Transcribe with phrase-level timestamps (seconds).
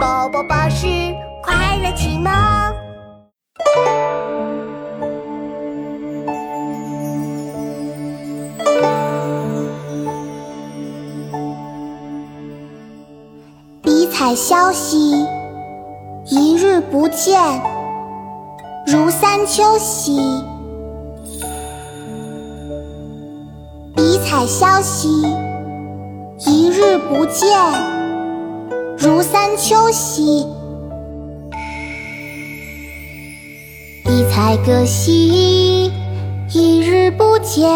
[0.00, 0.86] 宝宝巴士
[1.42, 2.32] 快乐启蒙。
[13.82, 15.26] 笔彩消息，
[16.24, 17.38] 一日不见，
[18.86, 20.18] 如三秋兮。
[23.94, 25.10] 笔彩消息，
[26.46, 27.50] 一日不见，
[29.02, 30.46] 如三秋兮。
[34.04, 35.90] 笔彩歌兮，
[36.52, 37.66] 一日不见，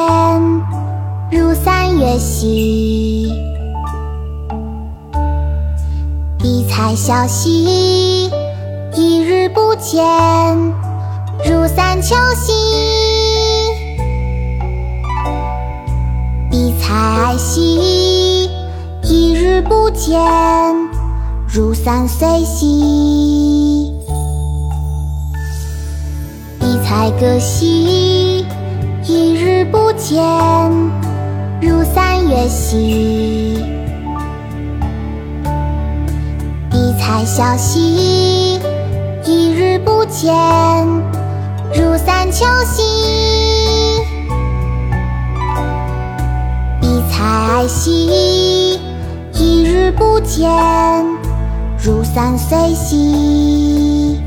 [1.31, 3.33] 如三月兮。
[6.43, 8.29] 一采萧兮，
[8.95, 10.05] 一日不见，
[11.47, 12.53] 如三秋兮。
[16.51, 18.51] 一采艾兮，
[19.03, 20.21] 一日不见，
[21.55, 23.95] 如三岁兮。
[26.59, 28.45] 笔彩歌兮，
[29.05, 30.21] 一日不见，
[31.63, 33.65] 如三月兮。
[36.73, 38.59] 笔彩消息，
[39.25, 40.35] 一日不见，
[41.73, 42.83] 如三秋兮。
[46.81, 48.81] 笔彩哀兮，
[49.35, 50.51] 一日不见，
[52.15, 54.21] 三岁兮。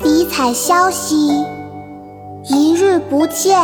[0.00, 1.30] 笔彩消息，
[2.48, 3.56] 一日不见，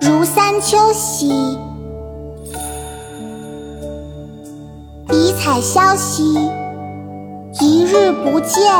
[0.00, 1.56] 如三秋兮。
[5.06, 6.34] 笔彩消息，
[7.60, 8.74] 一日不见，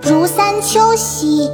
[0.00, 1.50] 如三秋兮。